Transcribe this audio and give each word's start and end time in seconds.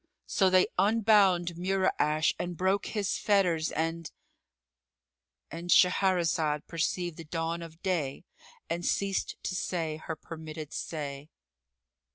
So 0.25 0.49
they 0.49 0.65
unbound 0.79 1.49
Mura'ash 1.57 2.33
and 2.39 2.57
broke 2.57 2.87
his 2.87 3.19
fetters 3.19 3.71
and——And 3.71 5.69
Shahrazad 5.69 6.65
perceived 6.65 7.17
the 7.17 7.23
dawn 7.23 7.61
of 7.61 7.83
day 7.83 8.25
and 8.67 8.83
ceased 8.83 9.35
to 9.43 9.53
say 9.53 9.97
her 9.97 10.15
permitted 10.15 10.73
say. 10.73 11.29